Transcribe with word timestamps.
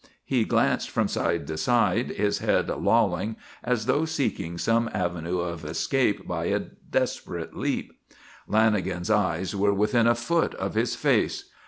He 0.25 0.45
glanced 0.45 0.89
from 0.89 1.07
side 1.07 1.45
to 1.45 1.57
side, 1.57 2.09
his 2.09 2.39
head 2.39 2.69
lolling, 2.69 3.35
as 3.63 3.85
though 3.85 4.05
seeking 4.05 4.57
some 4.57 4.89
avenue 4.95 5.37
of 5.37 5.63
escape 5.63 6.27
by 6.27 6.45
a 6.45 6.57
desperate 6.59 7.55
leap. 7.55 7.93
Lanagan's 8.49 9.11
eyes 9.11 9.55
were 9.55 9.75
within 9.75 10.07
a 10.07 10.15
foot 10.15 10.55
of 10.55 10.73
his 10.73 10.95
face. 10.95 11.51